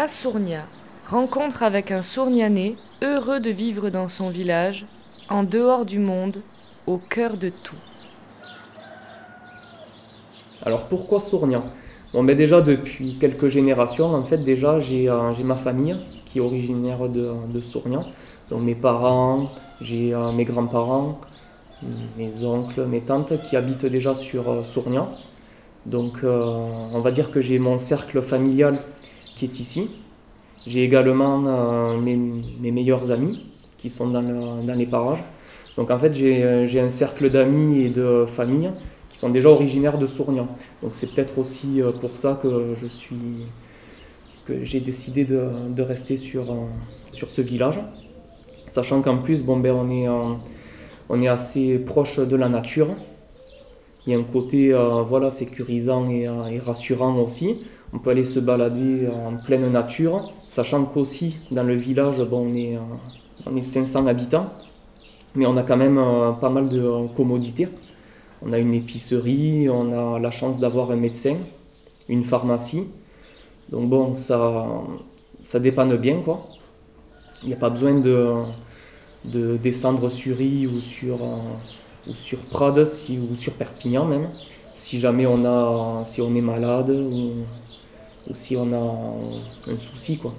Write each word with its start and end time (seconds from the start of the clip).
À 0.00 0.06
Sournia, 0.06 0.62
rencontre 1.10 1.64
avec 1.64 1.90
un 1.90 2.02
Sournianais 2.02 2.76
heureux 3.02 3.40
de 3.40 3.50
vivre 3.50 3.90
dans 3.90 4.06
son 4.06 4.30
village, 4.30 4.86
en 5.28 5.42
dehors 5.42 5.84
du 5.84 5.98
monde, 5.98 6.40
au 6.86 6.98
cœur 6.98 7.36
de 7.36 7.48
tout. 7.48 7.74
Alors 10.62 10.84
pourquoi 10.84 11.20
Sournia? 11.20 11.64
Bon, 12.12 12.22
ben 12.22 12.36
déjà 12.36 12.60
depuis 12.60 13.18
quelques 13.18 13.48
générations, 13.48 14.14
en 14.14 14.22
fait, 14.22 14.38
déjà 14.38 14.78
j'ai 14.78 15.10
euh, 15.10 15.32
j'ai 15.32 15.42
ma 15.42 15.56
famille 15.56 15.96
qui 16.26 16.38
est 16.38 16.42
originaire 16.42 17.08
de, 17.08 17.32
de 17.52 17.60
Sournia. 17.60 18.04
Donc 18.50 18.62
mes 18.62 18.76
parents, 18.76 19.50
j'ai 19.80 20.14
euh, 20.14 20.30
mes 20.30 20.44
grands-parents, 20.44 21.18
mes 22.16 22.44
oncles, 22.44 22.86
mes 22.86 23.00
tantes 23.00 23.32
qui 23.42 23.56
habitent 23.56 23.86
déjà 23.86 24.14
sur 24.14 24.48
euh, 24.48 24.62
Sournia. 24.62 25.08
Donc 25.86 26.22
euh, 26.22 26.40
on 26.94 27.00
va 27.00 27.10
dire 27.10 27.32
que 27.32 27.40
j'ai 27.40 27.58
mon 27.58 27.78
cercle 27.78 28.22
familial 28.22 28.78
qui 29.38 29.46
est 29.46 29.60
ici. 29.60 29.90
J'ai 30.66 30.84
également 30.84 31.44
euh, 31.46 31.98
mes, 31.98 32.16
meilleurs 32.72 33.10
amis 33.12 33.46
qui 33.78 33.88
sont 33.88 34.08
dans, 34.08 34.22
le- 34.22 34.66
dans 34.66 34.74
les 34.74 34.86
parages. 34.86 35.24
Donc 35.76 35.90
en 35.90 35.98
fait 35.98 36.12
j'ai 36.14 36.44
euh, 36.44 36.66
j'ai 36.66 36.80
un 36.80 36.88
cercle 36.90 37.30
d'amis 37.30 37.82
et 37.84 37.90
de 37.90 38.26
famille 38.26 38.70
qui 39.10 39.18
sont 39.18 39.30
déjà 39.30 39.48
originaires 39.50 39.98
de 39.98 40.06
Sournia. 40.06 40.46
Donc 40.82 40.92
c'est 40.94 41.08
peut-être 41.14 41.38
aussi 41.38 41.80
euh, 41.82 41.92
pour 41.92 42.16
ça 42.16 42.38
que 42.42 42.74
je 42.80 42.86
suis 42.88 43.46
que 44.46 44.64
j'ai 44.64 44.80
décidé 44.80 45.24
de, 45.24 45.48
de 45.70 45.82
rester 45.82 46.16
sur, 46.16 46.44
sur 47.10 47.30
ce 47.30 47.42
village. 47.42 47.80
Sachant 48.68 49.02
qu'en 49.02 49.18
plus, 49.18 49.42
bon, 49.42 49.58
ben, 49.58 49.72
on, 49.72 49.90
est, 49.90 50.08
on 51.08 51.22
est 51.22 51.28
assez 51.28 51.78
proche 51.78 52.18
de 52.18 52.36
la 52.36 52.48
nature. 52.48 52.88
Il 54.08 54.12
y 54.12 54.14
a 54.14 54.18
un 54.18 54.22
côté 54.22 54.72
euh, 54.72 55.30
sécurisant 55.30 56.08
et, 56.08 56.26
euh, 56.26 56.46
et 56.46 56.60
rassurant 56.60 57.18
aussi. 57.18 57.58
On 57.92 57.98
peut 57.98 58.08
aller 58.08 58.24
se 58.24 58.40
balader 58.40 59.06
en 59.06 59.36
pleine 59.44 59.70
nature, 59.70 60.32
sachant 60.46 60.86
qu'aussi 60.86 61.36
dans 61.50 61.62
le 61.62 61.74
village, 61.74 62.18
bon, 62.22 62.48
on, 62.48 62.54
est, 62.54 62.76
euh, 62.76 62.80
on 63.44 63.54
est 63.54 63.62
500 63.62 64.06
habitants, 64.06 64.46
mais 65.34 65.44
on 65.44 65.58
a 65.58 65.62
quand 65.62 65.76
même 65.76 65.98
euh, 65.98 66.32
pas 66.32 66.48
mal 66.48 66.70
de 66.70 66.80
euh, 66.80 67.06
commodités. 67.14 67.68
On 68.40 68.54
a 68.54 68.58
une 68.58 68.72
épicerie, 68.72 69.68
on 69.68 69.92
a 69.92 70.18
la 70.18 70.30
chance 70.30 70.58
d'avoir 70.58 70.90
un 70.90 70.96
médecin, 70.96 71.36
une 72.08 72.24
pharmacie. 72.24 72.84
Donc 73.70 73.90
bon, 73.90 74.14
ça, 74.14 74.66
ça 75.42 75.60
dépanne 75.60 75.94
bien, 75.98 76.22
quoi. 76.22 76.46
Il 77.42 77.48
n'y 77.48 77.54
a 77.54 77.58
pas 77.58 77.68
besoin 77.68 77.94
de, 78.00 78.36
de 79.26 79.58
descendre 79.58 80.08
sur 80.08 80.40
I 80.40 80.66
ou 80.66 80.80
sur, 80.80 81.22
euh, 81.22 81.36
ou 82.08 82.14
sur 82.14 82.38
Prades 82.38 82.84
si, 82.84 83.18
ou 83.18 83.36
sur 83.36 83.54
Perpignan 83.54 84.04
même, 84.04 84.30
si 84.74 84.98
jamais 84.98 85.26
on, 85.26 85.44
a, 85.44 86.04
si 86.04 86.20
on 86.20 86.34
est 86.34 86.40
malade 86.40 86.90
ou, 86.90 87.44
si 88.34 88.56
on 88.56 88.72
a 88.72 89.70
un 89.70 89.78
souci, 89.78 90.18
quoi. 90.18 90.34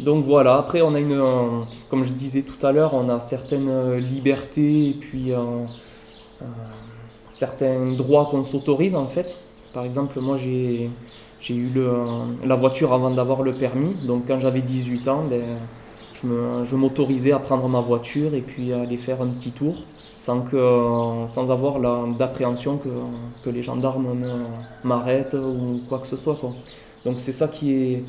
Donc 0.00 0.24
voilà, 0.24 0.56
après 0.56 0.82
on 0.82 0.94
a 0.94 1.00
une, 1.00 1.22
comme 1.88 2.04
je 2.04 2.12
disais 2.12 2.42
tout 2.42 2.66
à 2.66 2.72
l'heure, 2.72 2.94
on 2.94 3.08
a 3.08 3.20
certaines 3.20 3.68
euh, 3.68 4.00
libertés 4.00 4.88
et 4.88 4.92
puis 4.92 5.32
certains 7.30 7.92
droits 7.92 8.26
qu'on 8.26 8.44
s'autorise 8.44 8.96
en 8.96 9.06
fait. 9.06 9.36
Par 9.72 9.84
exemple, 9.84 10.20
moi 10.20 10.36
j'ai 10.36 10.90
j'ai 11.44 11.54
eu 11.56 11.70
le, 11.70 11.92
la 12.44 12.56
voiture 12.56 12.92
avant 12.94 13.10
d'avoir 13.12 13.42
le 13.42 13.56
permis, 13.56 13.94
donc 14.06 14.26
quand 14.28 14.40
j'avais 14.40 14.62
18 14.62 15.08
ans, 15.08 15.24
ben, 15.30 15.68
je 16.64 16.76
m'autorisais 16.76 17.32
à 17.32 17.38
prendre 17.38 17.68
ma 17.68 17.80
voiture 17.80 18.34
et 18.34 18.42
puis 18.42 18.72
à 18.72 18.80
aller 18.82 18.96
faire 18.96 19.20
un 19.22 19.28
petit 19.28 19.52
tour 19.52 19.86
sans, 20.18 20.42
que, 20.42 20.56
sans 21.26 21.50
avoir 21.50 21.80
d'appréhension 22.14 22.78
que, 22.78 22.88
que 23.42 23.50
les 23.50 23.62
gendarmes 23.62 24.14
me- 24.14 24.88
m'arrêtent 24.88 25.34
ou 25.34 25.80
quoi 25.88 25.98
que 26.00 26.06
ce 26.06 26.16
soit. 26.16 26.36
Quoi. 26.36 26.54
Donc 27.04 27.20
c'est 27.20 27.32
ça 27.32 27.48
qui 27.48 27.72
est, 27.72 28.04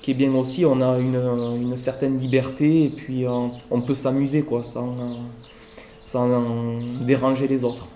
qui 0.00 0.12
est 0.12 0.14
bien 0.14 0.34
aussi, 0.34 0.64
on 0.66 0.80
a 0.80 0.98
une, 0.98 1.16
une 1.60 1.76
certaine 1.76 2.18
liberté 2.18 2.84
et 2.84 2.90
puis 2.90 3.26
euh, 3.26 3.48
on 3.70 3.82
peut 3.82 3.94
s'amuser 3.96 4.42
quoi, 4.44 4.62
sans, 4.62 4.94
sans 6.00 6.80
déranger 7.00 7.48
les 7.48 7.64
autres. 7.64 7.88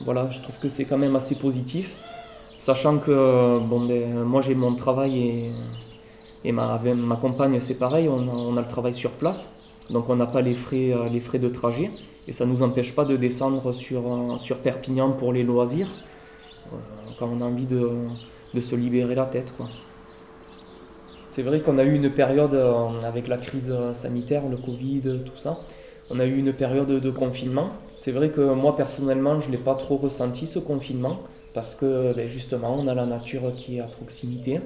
Voilà, 0.00 0.30
je 0.30 0.40
trouve 0.42 0.58
que 0.58 0.68
c'est 0.68 0.86
quand 0.86 0.98
même 0.98 1.16
assez 1.16 1.36
positif. 1.36 1.96
Sachant 2.58 2.98
que 2.98 3.60
bon, 3.60 3.86
ben, 3.86 4.24
moi 4.24 4.42
j'ai 4.42 4.56
mon 4.56 4.74
travail 4.74 5.48
et, 6.44 6.52
ma, 6.52 6.80
compagne 7.20 7.60
c'est 7.60 7.78
pareil, 7.78 8.08
on 8.08 8.56
a, 8.56 8.60
le 8.60 8.66
travail 8.66 8.94
sur 8.94 9.12
place, 9.12 9.48
donc 9.90 10.08
on 10.08 10.16
n'a 10.16 10.26
pas 10.26 10.42
les 10.42 10.54
frais, 10.54 10.92
euh, 10.92 11.38
de 11.38 11.48
trajet 11.48 11.90
et 12.28 12.32
ça 12.32 12.44
ne 12.44 12.50
nous 12.50 12.62
empêche 12.62 12.94
pas 12.94 13.06
de 13.06 13.16
descendre 13.16 13.72
sur, 13.72 14.02
euh, 14.12 14.54
Perpignan 14.62 15.12
pour 15.12 15.32
les 15.32 15.42
loisirs 15.42 15.88
euh, 16.72 16.76
quand 17.18 17.28
on 17.32 17.40
a 17.40 17.44
envie 17.44 17.66
de, 17.66 17.90
se 18.60 18.76
libérer 18.76 19.14
la 19.14 19.24
tête. 19.24 19.52
C'est 21.30 21.42
vrai 21.42 21.60
qu'on 21.60 21.78
a 21.78 21.84
eu 21.84 21.94
une 21.94 22.10
période 22.10 22.54
euh, 22.54 23.02
avec 23.04 23.28
la 23.28 23.38
crise 23.38 23.74
sanitaire, 23.92 24.42
le 24.48 24.56
Covid, 24.56 25.20
tout 25.24 25.36
ça, 25.36 25.58
on 26.10 26.20
a 26.20 26.26
eu 26.26 26.36
une 26.36 26.52
période 26.52 26.90
de 26.90 27.10
confinement. 27.10 27.70
C'est 28.00 28.12
vrai 28.12 28.30
que 28.30 28.52
moi 28.52 28.76
personnellement 28.76 29.40
je 29.40 29.46
ne 29.46 29.52
l'ai 29.52 29.62
pas 29.62 29.74
trop 29.74 29.96
ressenti 29.96 30.46
ce 30.46 30.58
confinement 30.58 31.20
parce 31.54 31.74
que 31.74 32.14
ben, 32.14 32.26
justement 32.26 32.76
on 32.78 32.88
a 32.88 32.94
la 32.94 33.06
nature 33.06 33.52
qui 33.56 33.78
est 33.78 33.80
à 33.80 33.86
proximité. 33.86 34.58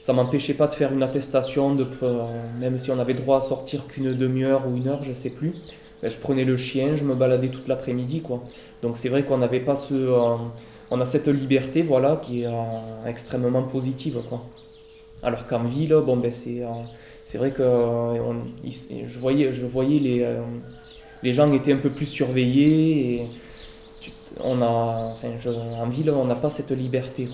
Ça 0.00 0.12
m'empêchait 0.12 0.54
pas 0.54 0.66
de 0.66 0.74
faire 0.74 0.92
une 0.92 1.02
attestation, 1.02 1.76
euh, 2.02 2.26
même 2.60 2.76
si 2.78 2.90
on 2.90 2.98
avait 2.98 3.14
droit 3.14 3.38
à 3.38 3.40
sortir 3.40 3.86
qu'une 3.86 4.12
demi-heure 4.14 4.68
ou 4.68 4.76
une 4.76 4.86
heure, 4.86 5.02
je 5.02 5.14
sais 5.14 5.30
plus. 5.30 5.54
Ben, 6.02 6.10
je 6.10 6.18
prenais 6.18 6.44
le 6.44 6.56
chien, 6.56 6.94
je 6.94 7.04
me 7.04 7.14
baladais 7.14 7.48
toute 7.48 7.68
l'après-midi 7.68 8.20
quoi. 8.20 8.42
Donc 8.82 8.96
c'est 8.96 9.08
vrai 9.08 9.22
qu'on 9.22 9.38
n'avait 9.38 9.60
pas 9.60 9.76
ce, 9.76 9.94
euh, 9.94 10.36
on 10.90 11.00
a 11.00 11.04
cette 11.06 11.28
liberté 11.28 11.82
voilà 11.82 12.20
qui 12.22 12.42
est 12.42 12.46
euh, 12.46 13.06
extrêmement 13.06 13.62
positive 13.62 14.20
quoi. 14.28 14.42
Alors 15.22 15.46
qu'en 15.46 15.64
ville, 15.64 15.94
bon 16.04 16.18
ben 16.18 16.30
c'est, 16.30 16.62
c'est 17.24 17.38
vrai 17.38 17.50
que 17.52 17.62
je 17.62 19.18
voyais, 19.18 19.54
je 19.54 19.64
voyais 19.64 19.98
les, 19.98 20.36
les 21.22 21.32
gens 21.32 21.50
étaient 21.54 21.72
un 21.72 21.78
peu 21.78 21.88
plus 21.88 22.04
surveillés 22.04 23.26
on 24.40 24.62
a, 24.62 25.14
en 25.80 25.88
ville, 25.88 26.10
on 26.10 26.24
n'a 26.24 26.34
pas 26.34 26.50
cette 26.50 26.70
liberté. 26.70 27.28